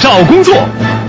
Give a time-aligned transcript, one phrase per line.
[0.00, 0.54] 找工作，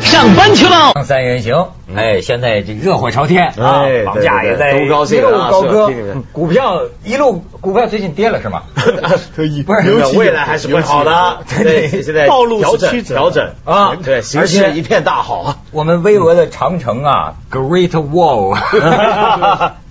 [0.02, 0.94] 上班去喽！
[1.04, 4.96] 三人行，哎，现在这热火朝天啊哎，房价也在一路
[5.38, 5.92] 啊高歌，
[6.32, 8.64] 股票一路股票最近跌了是吗？
[9.36, 15.58] 不是未来还是会好的， 对，现在道路是调整啊对，形而且势一片大好啊。
[15.72, 18.58] 我们巍峨的长城啊，Great Wall，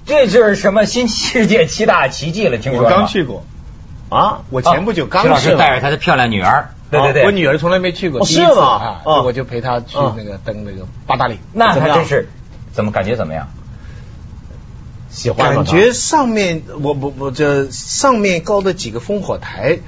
[0.07, 2.57] 这是什么新世界七大奇迹了？
[2.59, 3.45] 听说我刚去过，
[4.09, 12.29] 啊，我前不久刚徐老师带着他的漂亮女儿，对对对，我女儿从来没去过，是吗啊，哦我就陪她去那个登那个八达岭，那还真是，
[12.73, 13.49] 怎么感觉怎么样？
[15.09, 19.79] 喜欢吗感觉上面我我我这上面高的几个烽火台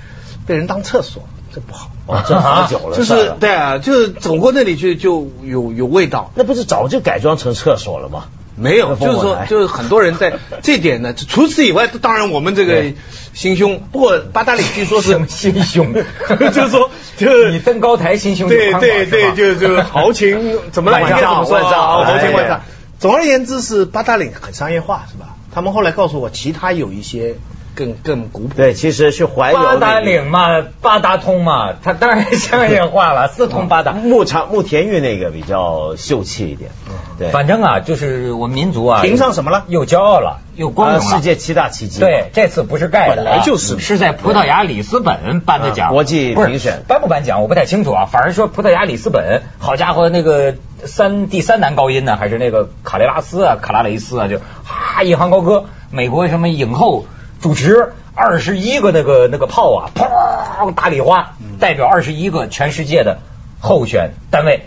[0.47, 1.91] 被人当厕所，这不好。
[2.07, 6.33] 哦，这好久了，就是对啊，就是走过那里去就有有味道。
[6.35, 8.25] 那不是早就改装成厕所了吗？
[8.59, 11.15] 没有，就是说，就是很多人在 这点呢。
[11.15, 12.85] 除此以外，当然我们这个
[13.33, 15.95] 心胸，不过八达岭据说是心胸？
[16.53, 22.63] 就是说，就是你登高台心胸对对对，就就是 豪情怎么万丈应该怎么说豪情万哎丈。
[22.99, 25.37] 总而言之是八达岭很商业化，是吧？
[25.55, 27.37] 他们后来告诉我，其他有一些
[27.79, 28.55] 更更古朴。
[28.57, 33.93] 对，其实是怀柔八达岭嘛，八达通嘛，它当然 商业化了，四通八达。
[33.93, 36.73] 牧场牧田玉那个比较秀气一点，
[37.21, 41.05] 对，反正啊，就是我们民族啊，评上什么了又骄傲了，又光荣了。
[41.05, 57.07] 啊世界七大奇迹，对，这次不是盖的啊，本来就是是在葡萄牙里斯本颁的奖，啊国际评选颁不颁奖我不太清楚啊，反正说葡萄牙里斯本，好家伙，那个三第三男高音呢，还是那个卡雷拉斯啊，卡拉雷斯啊，就哈一行高歌，美国什么影后
[57.41, 57.93] 主持。
[58.21, 63.21] 二十一个那个那个炮啊，砰打礼花，代表二十一个全世界的
[63.61, 64.63] 候选单位，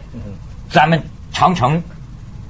[0.69, 1.83] 咱们长城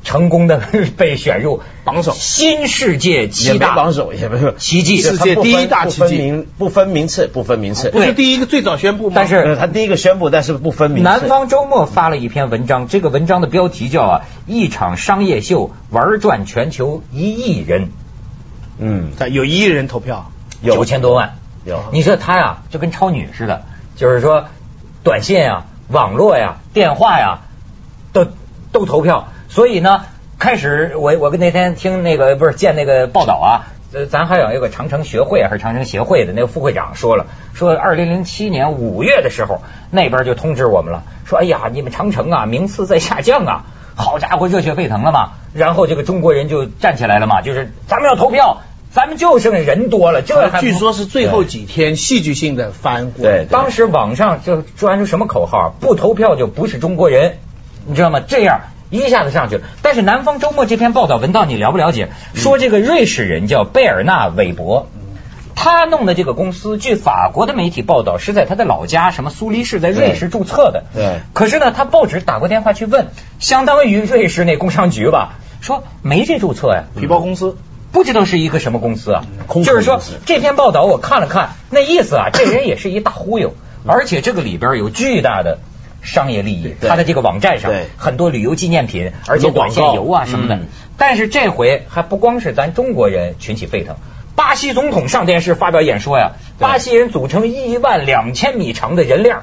[0.04, 0.62] 成功的
[0.98, 7.90] 被选入榜首新世界七大榜首，也不是奇迹世界第一大奇迹不分名次，不分名次。
[7.90, 9.14] 不是第一个最早宣布吗？
[9.16, 11.10] 但是呃他第一个宣布，但是不分名次。
[11.10, 17.90] 南方周末发了一篇文章，这个文章的标题叫啊“一场商业秀玩转全球一亿人，
[18.84, 20.32] 嗯，有一亿人投票，
[20.62, 21.36] 有九千多万”。
[21.64, 23.62] 有你说他呀，就跟超女似的，
[23.96, 24.46] 就是说
[25.04, 27.42] 短信呀、网络呀、电话呀，
[28.12, 28.26] 都
[28.72, 29.28] 都投票。
[29.48, 30.06] 所以呢，
[30.40, 43.66] 开始我我跟那天听那个不是见那个报道啊，呃，咱还有一个长城学会还是长城协会的那个副会长说了，说二零零七年五月的时候，那边就通知我们了，说哎呀，你们长城啊名次在下降啊。
[43.94, 45.34] 好家伙，热血沸腾了嘛！
[45.54, 48.62] 然后这个中国人就站起来了嘛，就是咱们要投票，
[48.94, 53.24] 咱们就剩人多了，这还据说是最后几天戏剧性的翻过。
[53.24, 55.74] 对当时网上就传出什么口号？
[55.80, 57.38] 不投票就不是中国人，
[57.86, 58.20] 你知道吗？
[58.20, 59.64] 这样一下子上去了。
[59.82, 62.10] 但是南方周末这篇报道，文道你了不了解？
[62.34, 64.88] 说这个瑞士人叫贝尔纳韦伯。
[65.54, 70.86] 他弄的这个公司，据法国的媒体报道，是在他的老家什么苏黎世，在瑞士注册的。
[70.94, 73.10] 对可是呢，他报纸打过电话去问，
[73.40, 76.86] 相当于瑞士那工商局吧，说没这注册呀。
[77.00, 77.58] 皮包公司，
[77.92, 83.54] 不知道是一个什么公司啊，空就是说这篇报道我看了看，那意思啊，这人也是一大忽悠，
[83.86, 85.60] 而且这个里边有巨大的
[86.02, 90.68] 商业利益，对他的这个网站上很多旅游纪念品，而且短线游啊什么的嗯。
[90.98, 93.96] 但是这回还不光是咱中国人群起沸腾。
[94.36, 99.38] 巴西总统上电视发表演说呀，巴西人组成一万两千米长的人链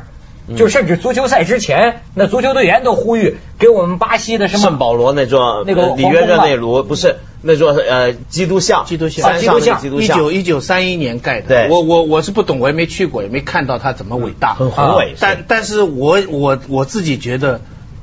[0.56, 9.38] 就甚至足球赛之前，那足球队员都呼吁给我们巴西的什么圣保罗那座那个呃里约热内卢不是那座呃基督像，基督像。
[9.38, 11.48] 基督像，一九一九三一年盖的。
[11.48, 11.68] 对。
[11.70, 15.18] 我我我是不懂，我也没去过，也没看到它怎么伟大，很宏伟是。
[15.20, 17.60] 但但是我我我自己觉得，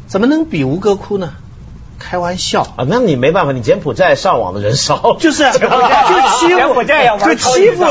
[0.08, 1.34] 怎么能比吴哥窟呢？
[2.00, 2.62] 开玩笑。
[2.62, 5.60] 啊，那你没办法，你柬埔寨上网的人少，就是 啊就
[6.40, 7.86] 欺柬负，埔寨要玩就欺负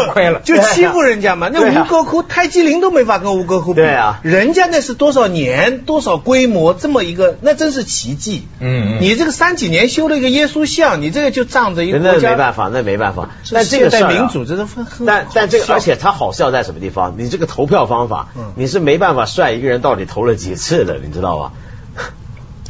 [0.44, 1.48] 就欺负人家嘛。
[1.52, 3.80] 那吴哥窟，泰姬陵都没法跟吴哥窟比。
[3.80, 8.46] 对啊人家那是多少年、多少规模这么一个，那真是奇迹。
[8.60, 13.30] 嗯嗯你这个三几年修了一个耶稣像，你这个就仗着一个那没办法，那没办法。
[13.44, 17.14] 这但这个事儿啊现代民主，真的很很但但这个，而且它好笑在什么地方？
[17.18, 21.52] 你这个投票方法嗯，你是没办法算一个人到底投了几次的，你知道吧？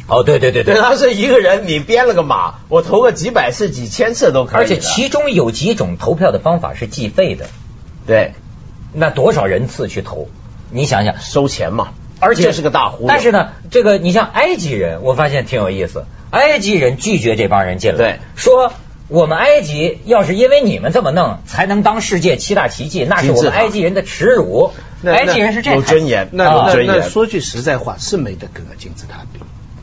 [0.07, 4.61] 哦，对对对对，他是一个人，你编了个码，我投个几百次、几千次都可以。
[4.61, 7.47] 而且其中有几种投票的方法是计费的，
[8.05, 8.33] 对
[8.93, 10.29] 那多少人次去投？
[10.69, 13.07] 你想想，收钱嘛，而且这是个大忽悠。
[13.07, 16.05] 但是呢，这个你像埃及人，我发现挺有意思。
[16.29, 18.73] 埃及人拒绝这帮人进来，对说
[19.07, 24.71] 我们埃及要是因为你们这么弄才能当世界七大奇迹，那是我们埃及人的耻辱。
[25.01, 27.09] 那埃及人是这有态尊严，那那那尊严。
[27.09, 29.39] 说句实在话，是没得跟金字塔比。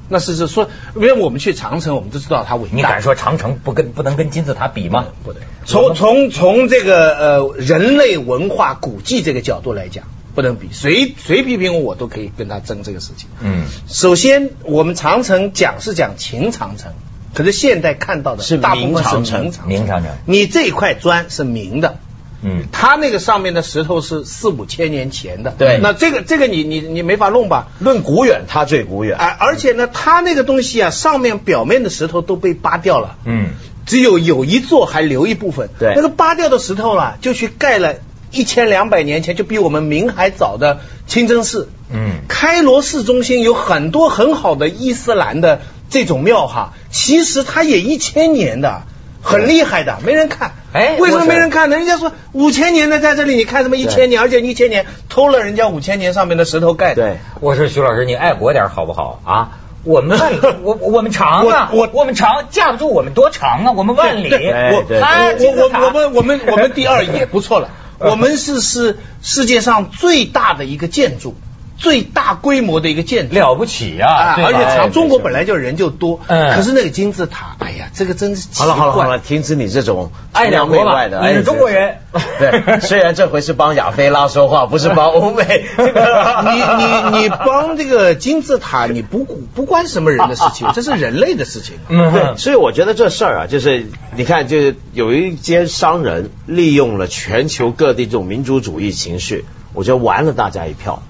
[0.08, 2.76] 那是是说，因为我们去长城，我们都知道它伟大。
[2.76, 5.06] 你敢说长城不跟不能跟金字塔比吗？
[5.24, 5.42] 不对？
[5.64, 10.04] 从从从这个呃人类文化古迹这个角度来讲，
[10.34, 13.28] 不能比，谁谁批评我，我都可以跟他争这个事情。
[13.40, 16.92] 嗯，首先，我们长城讲是讲秦长城，
[17.34, 21.98] 可是现在看到的是大部分明长城明长明长城你这一块砖是明的。
[22.44, 27.68] 嗯，它那个上面的石头是四五千年前的，对那这个这个你你你没法弄吧？
[27.78, 29.16] 论古远，它最古远。
[29.16, 33.50] 啊，而且呢，它那个东西啊，上面表面的石头都被扒掉了，嗯，
[33.86, 35.70] 只有有一座还留一部分。
[35.78, 37.94] 对那个扒掉的石头啦，就去盖了
[38.32, 41.68] 一千两百年前，就比我们明还早的清真寺。
[41.92, 45.60] 嗯开罗市中心有很多很好的伊斯兰的
[45.90, 48.82] 这种庙哈，其实它也一千年的。
[49.24, 50.54] 很厉害的，没人看。
[50.72, 51.76] 哎为什么没人看呢？
[51.76, 54.20] 人家说五千年的在这里，你看什么一千年？
[54.20, 57.02] 而且一千年偷了人家五千年上面的石头盖的。
[57.02, 59.58] 对，我说徐老师，你爱国点好不好啊？
[59.84, 71.34] 我们 万里，我我们长啊，我我我们长，架不住我们多长啊，我们万里，对我对他我我我们我们我们第二 也不错了，我们是是世界上最大的一个建筑，
[71.82, 73.34] 最大规模的一个建筑。
[73.34, 81.20] 了不起啊，啊，而且中国本来就人就多，嗯可是那个金字塔，哎呀，这个真是奇好了好了好怪了，停止你这种爱两国外的。
[81.28, 81.96] 你是中国人
[82.38, 85.64] 对， 虽然这回是帮亚非拉说话，不是帮欧美。
[85.76, 91.74] 你你你帮这个金字塔，你不不关什么人的事情， 这是人类的事情。
[91.88, 101.02] 嗯对，所以我觉得这事儿啊，就是你看，就是有一间商人利用了全球各地这种民族主义情绪，我觉得玩了大家一票。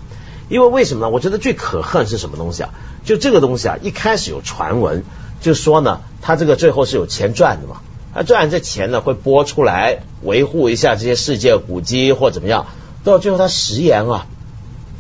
[0.52, 1.08] 因为为什么呢？
[1.08, 2.75] 我觉得最可恨是什么东西啊？
[3.06, 5.02] 就这个东西啊，一开始有传闻，
[5.40, 7.81] 就说呢，他这个最后是有钱赚的嘛，
[8.14, 12.66] 他赚这钱呢会拨出来维护一下这些世界古迹或怎么样，
[13.02, 14.26] 到最后他食言啊，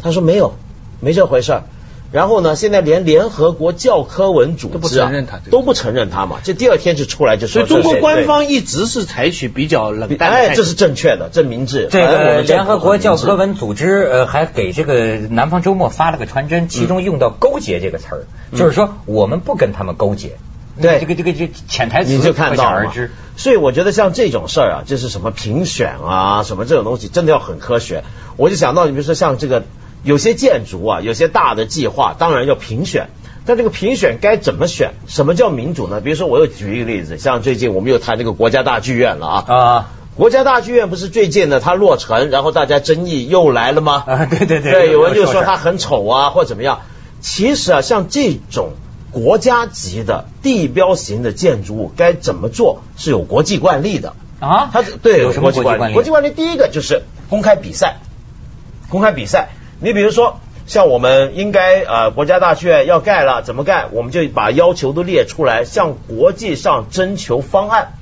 [0.02, 0.54] 他说没有，
[1.00, 1.64] 没这回事儿。
[2.12, 10.52] 然后呢，现在连联合国教科文组织啊都不承认他都不承认他嘛，这第二天就出来就说所以中国官方一直是采取比较冷淡的态度。
[10.52, 11.88] 哎，这是正确的，这明智。
[11.90, 18.26] 这个联合国教科文组织呃还给这个南方周末发了个传真，其中用到“勾结”这个词儿，
[18.56, 20.36] 就是说我们不跟他们勾结。
[20.80, 23.10] 对这个这个这潜台词你就看可到了而知。
[23.36, 28.04] 所以我觉得像这种事儿啊，就是什么评选啊，什么这种东西，真的要很科学。
[28.36, 29.64] 我就想到，你比如说像这个
[30.04, 33.08] 有些建筑啊，有些大的计划，当然要评选。
[33.44, 34.92] 但这个评选该怎么选？
[35.08, 36.00] 什么叫民主呢？
[36.00, 39.44] 比如说，我又举一个例子，像最近我们又谈这个国家大剧院了啊。
[39.48, 44.04] 啊国家大剧院不是最近呢，它落成，然后大家争议又来了吗？
[44.06, 46.82] 啊，对对对，有人就说它很丑啊，或怎么样。
[47.20, 48.72] 其实啊，像这种
[49.10, 54.12] 国家级的地标型的建筑物，该怎么做是有国际惯例的。
[54.38, 55.50] 啊，它是对有什么？
[55.50, 55.94] 国际惯例？
[55.94, 57.96] 国际惯例第一个就是公开比赛，
[58.90, 59.48] 公开比赛。
[59.82, 63.86] 你比如说，像我们应该呃国家大剧院要盖了，怎么盖？
[63.90, 67.94] 我们就把要求都列出来，向国际上征求方案。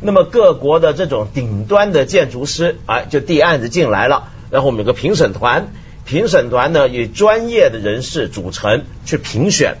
[0.00, 5.68] 那么各国的这种顶端的建筑师，哎，就递案子进来了，然后我们有个评审团，
[6.04, 9.76] 评审团呢以专业的人士组成去评选，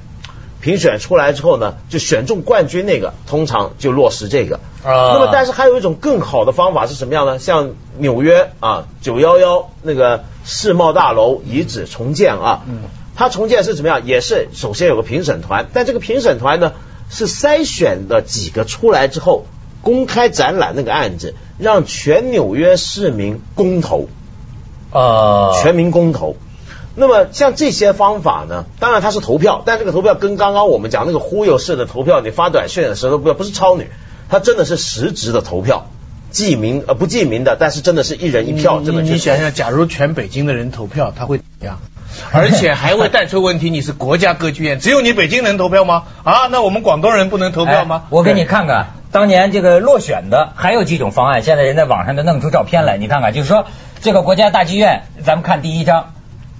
[0.60, 4.60] 评选出来之后呢，就选中冠军那个，通常就落实这个。
[4.84, 7.40] 啊那么但是还有一种更好的方法是什么样呢？
[7.40, 12.82] 像纽约啊九幺幺那个世贸大楼遗址重建啊，嗯
[13.14, 14.06] 它重建是怎么样？
[14.06, 16.72] 也是首先有个评审团，但这个评审团呢
[17.10, 19.46] 是筛选的几个出来之后。
[19.82, 24.10] 公开展览那个案子，让全纽约市民公投，
[24.92, 26.36] 呃，全民公投。
[26.96, 33.88] 那么像这些方法呢，当然它是投票，但这个投票跟刚刚我们讲那个忽悠式的投票，你发短信的时候不不是超女，
[34.28, 35.86] 它真的是实质的投票，
[36.30, 41.78] 记名呃不记名的，但是真的是一人一票，你这么去你想想，假如全北京的人投票，他会怎么样？
[42.32, 46.04] 而且还会带出问题，你是国家歌剧院，只有你北京能投票吗？
[46.24, 48.08] 啊，那我们广东人不能投票吗哎？
[48.10, 53.66] 我给你看看，当年这个落选的还有几种方案，现在人在网上都弄出照片来，你看看，就是说
[54.00, 56.12] 这个国家大剧院，咱们看第一张，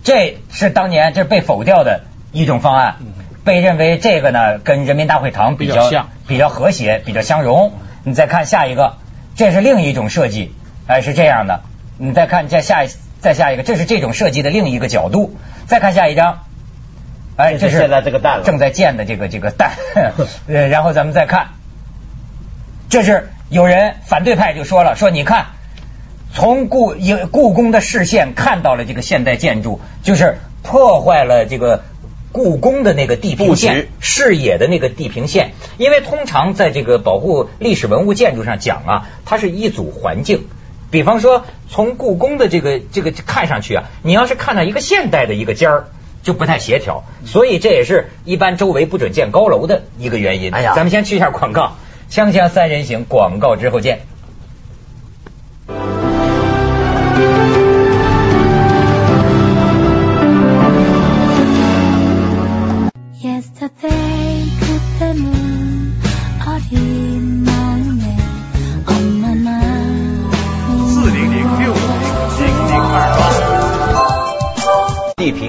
[0.05, 2.97] 这是当年这是被否掉的一种方案，
[3.45, 7.73] 被认为这个呢跟人民大会堂比较比较像比较和谐，比较相融。
[8.03, 8.95] 你再看下一个，
[9.37, 10.55] 这是另一种设计，
[10.87, 11.63] 哎是这样的。
[11.99, 12.89] 你再看再下一
[13.21, 15.37] 再下一个，这是这种设计的另一个角度。
[15.67, 16.41] 再看下一张，
[17.37, 19.73] 哎，这是现在这个蛋了正在建的这个这个蛋。
[20.49, 21.49] 呃，然后咱们再看，
[22.89, 25.47] 这是有人反对派就说了，说你看，
[26.35, 31.83] 从故有故宫的视线看到了这个现代建筑，就是破坏了这个。
[32.33, 40.47] 故宫的那个地平线，视野的那个地平线，因为通常在这个保护历史文物建筑上讲啊，它是一组环境。
[40.91, 45.85] 比方说，从故宫的这个这个看上去啊，你要是看到一个现代的一个尖儿，
[46.23, 50.53] 就不太协调，所以这也是一般周围不准建高楼的一个原因。
[50.53, 51.77] 哎呀咱们先去一下广告，
[52.11, 54.01] 锵锵三人行，广告之后见。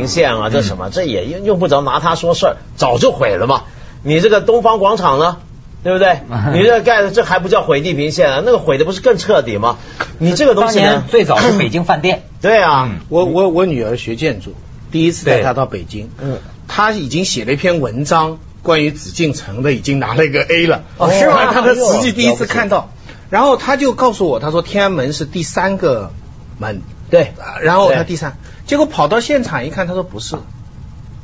[0.08, 3.64] 线啊，这什么，这也用用不着拿它说事儿，早就毁了嘛。
[4.04, 5.38] 你这个东方广场呢？
[5.84, 6.20] 对不对？
[6.54, 8.44] 你这盖的这还不叫毁地平线啊？
[8.46, 9.78] 那个毁的不是更彻底吗？
[10.20, 11.04] 你这个东西呢？
[11.10, 14.54] 最早是北京饭店， 对啊，我我我女儿学建筑，
[14.92, 20.84] 第一次带她到北京，嗯，她已经写了一篇文章关于紫禁城的，已经拿了一个 A 了。
[20.98, 22.92] 哦是吗她的实际第一次看到，
[23.32, 26.12] 然后她就告诉我，她说天安门是第三个
[26.60, 28.38] 门，对，啊然后她对第三，
[28.72, 30.38] 结果跑到现场一看，他说不是，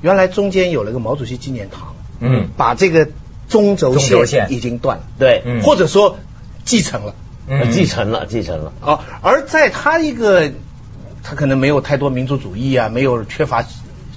[0.02, 2.50] 原来中间有了个毛主席纪念堂，嗯。
[2.58, 3.08] 把这个
[3.48, 4.48] 中轴线线。
[4.52, 5.62] 已经断了，对，嗯。
[5.62, 6.18] 或者说
[6.66, 7.16] 继承了。
[7.48, 7.72] 嗯。
[7.72, 8.74] 继承了，继承了。
[8.82, 10.52] 哦，而在他一个，
[11.24, 13.64] 他可能没有太多民族主义啊，没有缺乏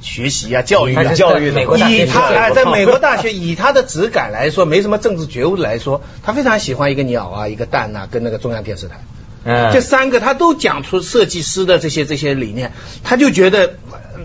[0.00, 8.96] 学习啊、教育啊，教育的美国大学以他学哎，在美国大学以他的质感来说，没什么政治觉悟来说，他非常喜欢一个鸟啊，一个蛋啊，跟那个中央电视台。
[9.44, 13.74] 嗯这三个他都讲出设计师的这些这些理念，他就觉得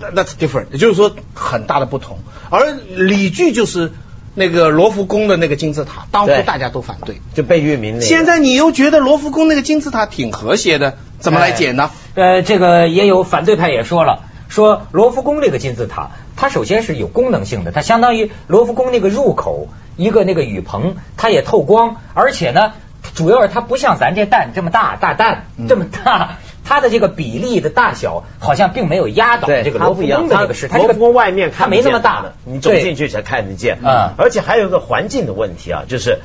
[0.02, 2.20] 呃 that's different，也就是说很大的不同。
[2.50, 3.92] 而理据就是
[4.34, 7.22] 那个罗浮宫的那个金字塔，当初大家都反对。
[7.34, 11.92] 就被域名那个现在你又觉得罗浮宫那个金字塔挺和谐的，怎么来解呢？
[12.16, 22.74] 呃，这个也有反对派也说了，说罗浮宫这个金字塔，它首先是有功能性的，它相当于罗浮宫那个入口一个那个雨棚，它也透光，而且呢，
[23.14, 33.80] 主要是它不像咱这蛋这么大，大蛋嗯这么大，它的这个比例的大小好像并没有压倒，这个罗浮它不一样，的这个是，它这个罗浮宫外面它没那么大的，你走进去才看得见。
[33.84, 36.20] 嗯而且还有一个环境的问题啊，就是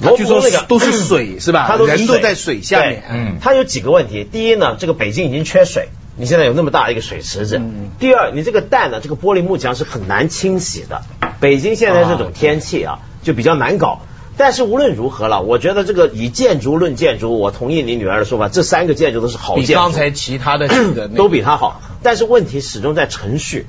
[0.00, 1.64] 他据说罗浮宫那个都是水是吧？
[1.68, 3.02] 它都是人都在水下面。
[3.10, 4.24] 嗯它有几个问题。
[4.24, 7.58] 第一呢，这个北京已经缺水，你现在有那么大一个水池子。
[7.58, 11.02] 嗯第二，你这个蛋呢，这个玻璃幕墙是很难清洗的。
[11.40, 14.00] 北京现在这种天气啊，就比较难搞。
[14.38, 20.68] 但是无论如何了，我觉得这个以建筑论建筑，我同意你女儿的说法，这三个建筑都是好建筑，比刚才其他的
[21.16, 21.82] 都比它好。
[22.02, 23.66] 但是问题始终在程序，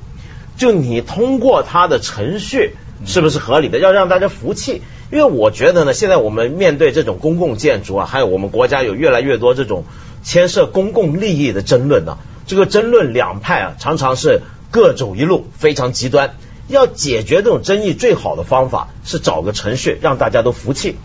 [0.56, 4.82] 就你通过它的程序是不是合理的，要让大家服气。
[5.10, 9.84] 因为我觉得呢，现在我们面对这种公共建筑啊，还有我们国家有越来越多这种
[10.22, 16.36] 牵涉公共利益的争论呢、这个争论两派啊，常常是各走一路，非常极端。
[16.70, 20.96] 要解决这种争议，最好的方法是找个程序让大家都服气。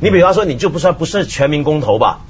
[0.00, 2.20] 你比方说，你就不算不是全民公投吧，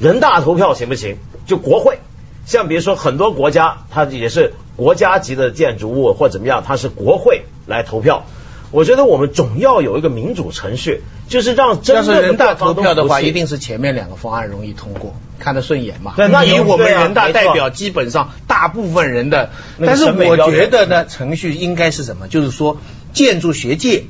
[0.00, 1.16] 人大投票行不行？
[1.46, 2.00] 就国会，
[2.44, 8.24] 像比如说很多国家，它也是国家级的建筑物或怎么样，它是国会来投票。
[8.72, 16.14] 我觉得我们总要有一个民主程序，就是让真要正是人大投票的话，一定是前面两个方案容易通过，看得顺眼嘛。
[16.16, 19.50] 对那以我们人大代表基本上大部分人的，
[19.84, 22.28] 但是我觉得呢，程序应该是什么？
[22.28, 22.78] 就是说，
[23.12, 24.04] 建筑学界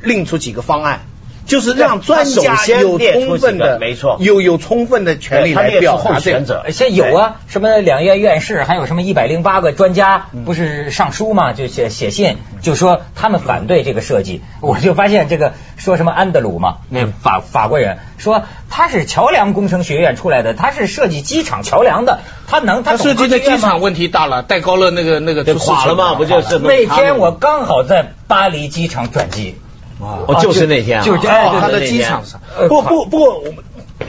[0.00, 1.00] 另出几个方案。
[1.48, 6.38] 就是让专家先有充分的，没错有有充分的权利来表候达这个。
[6.38, 11.54] 选者呃现在有啊，什么两院院士，还有什么一百零八个专家，嗯不是上书嘛？
[11.54, 14.42] 就写写信，就说他们反对这个设计。
[14.60, 29.56] 我就发现这个说什么安德鲁嘛，那嗯法法国人说他是桥梁工程学院出来的，他是设计机场桥梁的，他能他他设计的机场问题大了，戴高乐那个那个就垮了嘛不就是那天我刚好在巴黎机场转机。
[30.00, 32.40] 哦，就是那天啊，就就哦哎他的机场上。
[32.56, 32.68] 呃。
[32.68, 33.64] 不不不过，我们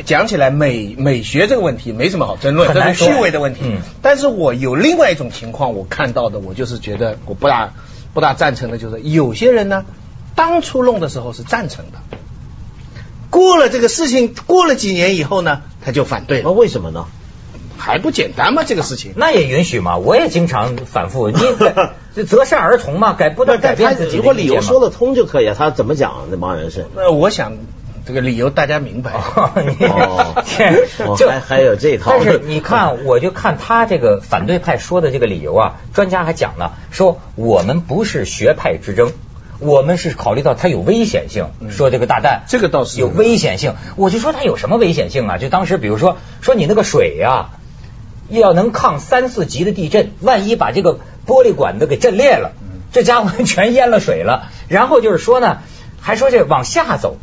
[0.06, 3.62] 讲起来美美学这个问题没什么好争论，很难说这是虚伪的问题。
[3.64, 3.80] 嗯。
[4.02, 7.74] 但是我有另外一种情况，我看到的，我就是觉得我不大
[8.14, 9.86] 不大赞成的，就是有些人呢，
[10.36, 12.00] 当初弄的时候是赞成的，
[13.30, 17.06] 过了这个事情，过了几年以后呢，他就反对那了，为什么呢？
[17.80, 18.64] 还不简单吗？
[18.66, 19.14] 这个事情。
[19.16, 21.40] 那也允许嘛，我也经常反复，你
[22.16, 26.28] 这择善而从嘛，改不断改变自己的如果理由说得通就可以啊，他怎么讲？
[26.30, 26.86] 那帮人是。
[26.96, 27.54] 那我想
[28.06, 29.12] 这个理由大家明白。
[29.14, 30.44] 哦， 你哦
[31.18, 39.12] 这还还有这套但是你看，我就看他这个反对派说的这个理由啊，专家还讲了，说我们不是学派之争。
[39.62, 43.74] 我们是考虑到它有危险性，说这个大弹，这个倒是有危险性。
[43.98, 45.38] 我就说它有什么危险性啊？
[45.38, 47.50] 就当时比如说说你那个水呀、
[48.38, 52.52] 要能抗三四级的地震，万一把这个玻璃管子给震裂了，
[52.92, 54.50] 这家伙全淹了水了。
[54.70, 55.60] 然后就是说呢，
[56.00, 57.18] 还说这往下走。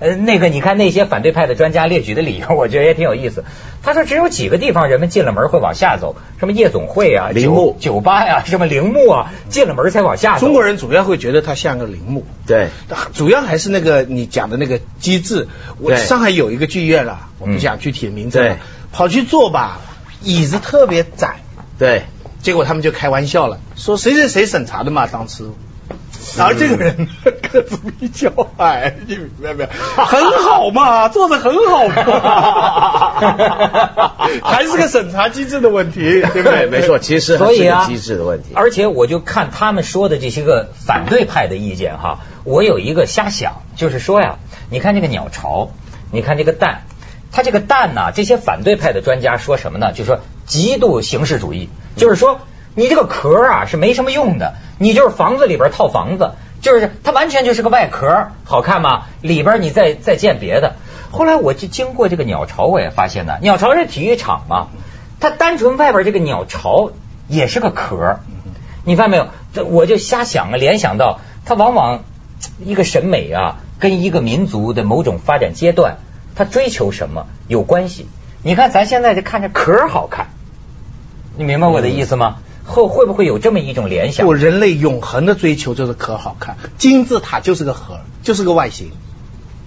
[0.00, 3.44] 呃，那个你看那些反对派的专家列举的理由， 我觉得也挺有意思。
[3.84, 10.46] 他说只有几个地方人们进了门会往下走，什么夜总会啊、陵墓酒酒吧呀、 什么陵墓啊，进了门才往下走。
[10.46, 12.26] 中国人主要会觉得它像个陵墓。
[12.44, 12.70] 对，
[13.14, 15.46] 主要还是那个你讲的那个机制。
[15.78, 18.56] 我上海有一个剧院了，我不讲具体的名字了，
[18.90, 19.80] 跑去做吧，
[20.24, 21.36] 椅子特别窄，
[21.78, 22.04] 对，
[22.42, 25.44] 结果他们就开玩笑了，说谁谁谁审查的嘛，当时。
[26.38, 27.06] 然后这个人
[27.52, 29.68] 个子比较矮，你明白没有？
[30.02, 31.94] 很好嘛，做的很好嘛，
[34.42, 36.00] 还是个审查机制的问题，
[36.32, 36.66] 对不对？
[36.72, 38.48] 没错，其实所以啊，机制的问题。
[38.54, 44.38] 而且我就看他们说的这些个反对派的意见哈，我有一个瞎想，就是说呀，
[44.70, 45.70] 你看这个鸟巢，
[46.10, 46.84] 你看这个蛋，
[47.34, 49.92] 它这个蛋呢，这些反对派的专家说什么呢？
[49.92, 52.42] 就说极度形式主义，就是说
[52.76, 59.06] 你这个壳啊是没什么用的，你就是房子里边套房子，就是它完全就是个外壳，好看吗？
[59.20, 60.76] 里边你再再建别的。
[61.10, 64.68] 后来我就经过这个鸟巢，我也发现呢，鸟巢是体育场嘛，
[65.18, 66.92] 它单纯外边这个鸟巢
[67.26, 68.20] 也是个壳，
[68.84, 69.26] 你发现没有？
[69.52, 72.04] 这我就瞎想啊，联想到它往往
[72.64, 75.96] 一个审美啊，跟一个民族的某种发展阶段，
[76.34, 78.06] 它追求什么有关系。
[78.42, 80.28] 你看咱现在就看着壳好看，
[81.36, 82.36] 你明白我的意思吗？
[82.66, 84.26] 会会不会有这么一种联想？
[84.26, 88.92] 我，人类永恒的追求就是壳好看，金字塔就是个盒，就是个外形，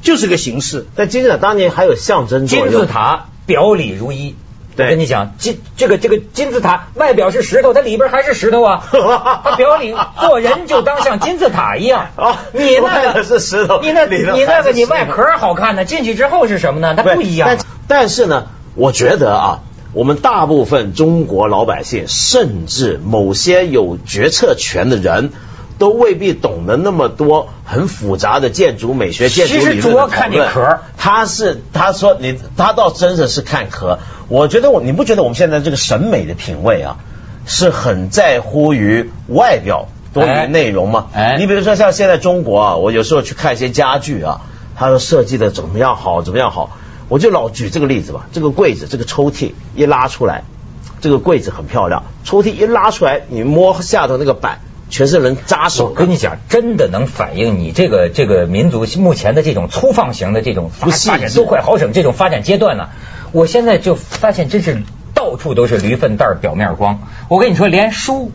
[0.01, 0.87] 就是个形式。
[0.95, 2.77] 但金字塔当年还有象征作金。
[2.77, 4.35] 字塔表里如一。
[4.77, 8.85] 对我跟你讲，金这个这个金字塔外表是石头，它里边还是石头啊。
[9.43, 12.11] 它表里做人就当像金字塔一样。
[12.15, 16.93] 哦你那个是石头你那你那个你外壳好看呢，进去之后是什么呢？
[16.95, 17.57] 它不一样但。
[17.87, 19.59] 但是呢，我觉得啊，
[19.93, 25.31] 我们大部分中国老百姓，甚至某些有决策权的人。
[25.77, 33.99] 都未必懂得那么多很复杂的建筑美学、建筑理论其实主要看你壳他是他说你他倒真的是看壳。
[34.27, 36.97] 我觉得我你不觉得我们现在这个审美的品味啊，
[37.45, 41.07] 是很在乎于外表多于内容吗？
[41.13, 44.41] 哎你比如说像现在中国啊，我有时候去看一些家具啊，
[44.75, 48.27] 他说设计的怎么样好，怎么样好，我就老举这个例子吧。
[48.33, 50.43] 这个柜子，这个抽屉一拉出来，
[50.99, 55.87] 这个柜子很漂亮，抽屉一拉出来，你摸下头那个板，全是人扎手。
[55.87, 62.89] 我跟你讲，真的能反映你这个这个民族目前的这种粗放型的这种发展多快好省这种发展阶段呢。
[63.31, 67.01] 我现在就发现，真是到处都是驴粪蛋儿表面光。
[67.27, 68.31] 我跟你说，连书，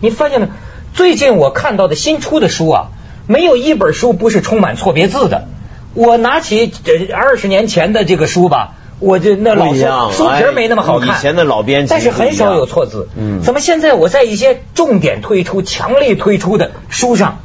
[0.00, 0.48] 你发现没？
[0.94, 2.88] 最近我看到的新出的书啊，
[3.26, 5.48] 没有一本书不是充满错别字的。
[5.94, 13.08] 我拿起这二十年前的这个书吧，我就那老书书皮没那么好看，哎以前的老编辑但是很少有错字。
[13.16, 17.40] 嗯怎么现在我在一些重点推出、强力推出的书上，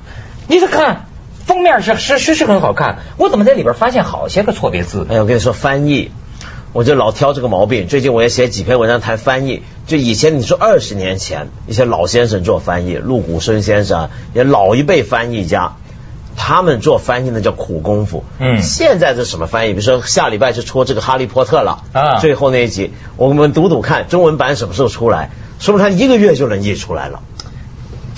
[0.47, 1.07] 你再看
[1.45, 5.07] 封面是是是是很好看，我怎么在里边发现好些个错别字？
[5.09, 6.11] 哎，我跟你说翻译，
[6.73, 7.87] 我就老挑这个毛病。
[7.87, 9.63] 最近我也写几篇文章谈翻译。
[9.87, 15.77] 就以前你说二十年前一些老先生做翻译，陆谷生先生啊，也老一辈翻译家，
[16.37, 18.23] 他们做翻译那叫苦功夫。
[18.39, 19.73] 嗯现在是什么翻译？
[19.73, 25.31] 比如说下礼拜就出这个《哈利波特》了啊最后那一集，我们读读看中文版什么时候出来？
[25.59, 27.19] 说不定他一个月就能译出来了。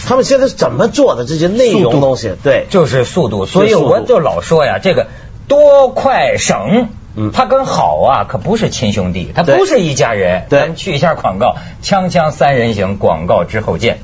[0.05, 2.33] 他们现在是怎么做的这些内容东西？
[2.43, 5.07] 对，就是速度，所以我就老说呀，这个
[5.47, 6.89] 多快省。
[7.15, 10.45] 嗯它跟好啊，可不是亲兄弟，它不是一家人。
[10.47, 13.99] 对去一下广告，锵锵三人行，广告之后见。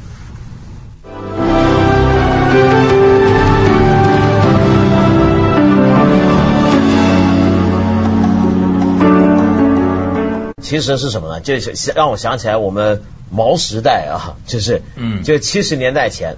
[10.66, 11.40] 其实是什么呢？
[11.40, 16.36] 就是让我想起来我们毛时代啊，就是嗯就七十年代前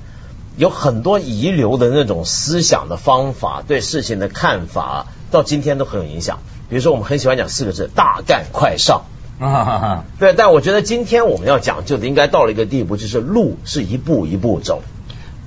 [0.58, 6.40] 有很多遗留的那种思想的方法，对事情的看法，到今天都很有影响。
[6.70, 9.06] 比如说，我们很喜欢讲四个字“大干快上”。
[9.40, 14.82] 啊，对，但我觉得今天我们要讲究的，应该到了一个地步，就是路是一步一步走。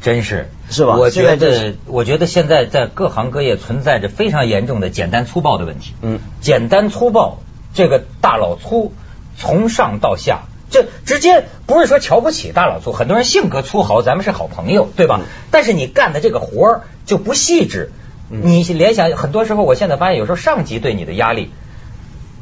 [0.00, 5.92] 真是是吧我觉得，我觉得现在在各行各业存在着非常严重的简单粗暴的问题。
[6.00, 7.40] 嗯，简单粗暴，
[7.74, 8.92] 这个大老粗，
[9.36, 15.20] 从上到下，这直接不是说瞧不起大老粗，很多人性格粗豪，咱们是好朋友，对吧？
[15.22, 17.92] 嗯但是你干的这个活儿就不细致，
[18.30, 21.50] 嗯你联想很多时候，我现在发现有时候上级对你的压力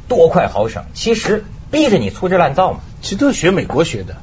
[0.07, 2.79] 多快好省，其实逼着你粗制滥造嘛。
[3.01, 4.17] 其实都是学美国学的。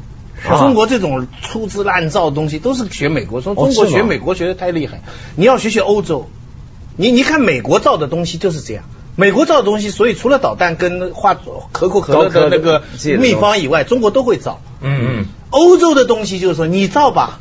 [0.44, 5.00] 中国这种粗制滥造的东西都是学美国，说中国学美国学的太厉害，
[5.34, 6.28] 你要学学欧洲。
[6.96, 8.84] 你你看美国造的东西就是这样，
[9.16, 11.34] 美国造的东西，所以除了导弹跟化
[11.72, 12.82] 可口可乐的那个
[13.18, 14.60] 秘方以外，中国都会造。
[14.82, 15.26] 嗯嗯。
[15.48, 17.40] 欧洲的东西就是说，你造吧，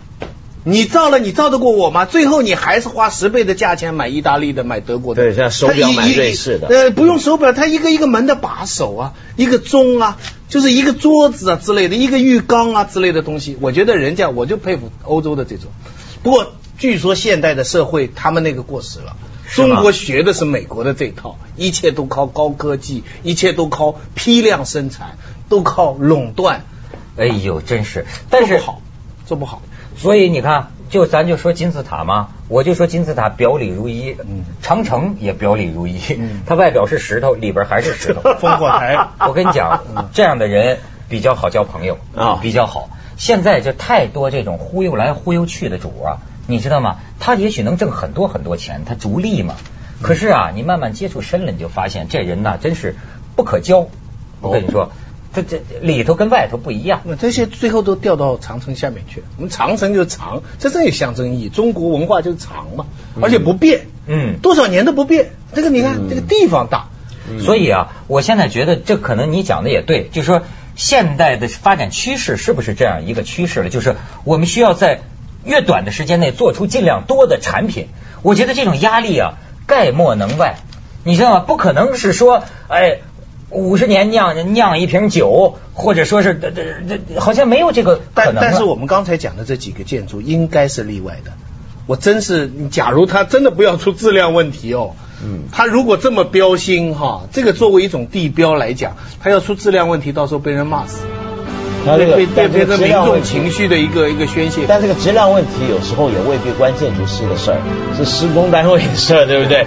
[0.63, 2.05] 你造了，你造得过我吗？
[2.05, 5.23] 最后你还是花十倍的价钱买意大利的，买德国的。
[5.23, 13.57] 对像手表买瑞士的呃，不用手表，它一个一个门的把手啊，一个钟啊，就是一个桌子啊之类的，一个浴缸啊之类的东西。
[13.59, 15.71] 我觉得人家我就佩服欧洲的这种。
[16.23, 19.17] 不过据说现代的社会他们那个过时了。
[19.53, 25.17] 中国学的是美国的这套，一切都靠高科技，一切都靠批量生产，
[25.49, 26.63] 都靠垄断。
[27.17, 28.81] 哎呦，真是，但是做不好，
[29.25, 29.62] 做不好。
[29.97, 38.21] 所以你看，就咱就说金字塔嘛，我就说金字塔表里如一，嗯长城也表里如一嗯，它外表是石头，里边还是石头。
[38.41, 42.89] 烽火台我跟你讲，这样的人比较好交朋友啊比较好。
[43.15, 46.97] 现在就太多这种忽悠来忽悠去的主啊，你知道吗？
[47.19, 49.55] 他也许能挣很多很多钱，他逐利嘛。
[50.01, 52.95] 可是啊，你慢慢接触深了，你就发现这人呐，真是
[53.36, 53.88] 不可交。
[54.41, 54.91] 我跟你说，
[55.34, 57.01] 这这里头跟外头不一样。
[57.05, 59.25] 那这些最后都掉到长城下面去了。
[59.38, 61.49] 我们长城就是长，这这有象征意义。
[61.49, 62.86] 中国文化就是长嘛，
[63.21, 65.31] 而且不变，嗯多少年都不变。
[65.53, 66.89] 这个你看，嗯这个地方大，
[67.39, 70.43] 所以啊，我现在觉得这可能你讲的也对，就是说
[70.75, 73.69] 现代的发展趋势是不是这样一个趋势了？
[73.69, 74.99] 就是我们需要在
[75.45, 77.88] 越短的时间内做出尽量多的产品。
[78.23, 79.36] 我觉得这种压力啊，
[79.67, 80.55] 概莫能外。
[81.03, 81.39] 你知道吗？
[81.41, 83.01] 不可能是说，哎，
[83.51, 88.36] 五十年酿酿一瓶酒，或者说是这这这，好像没有这个可能。
[88.41, 91.31] 但但是我们刚才讲的这几个建筑应该是例外的。
[91.86, 101.05] 我真是，假如他真的不要出质量问题哦，嗯他如果这么标新哈，这个作为一种地标来讲，他要出质量问题，到时候被人骂死，
[101.85, 104.65] 它这个被但这个变变成民众情绪的一个一个宣泄。
[104.67, 107.57] 但这个质量问题有时候也未必关建筑师的事儿，
[107.95, 109.65] 是施工单位的事儿，对不对？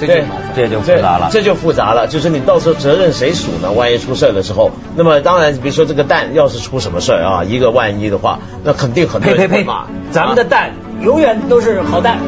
[0.00, 2.06] 对这就麻烦这就复杂了这就复杂了。
[2.06, 3.70] 就是你到时候责任谁属呢？
[3.72, 9.84] 万一出事儿的时候，那么当然，比如说这个蛋要是出什么事儿啊，一个万一的话，那肯定很多呸呸呸人会骂。！
[10.10, 10.70] 咱们的蛋
[11.02, 12.18] 永远都是好蛋。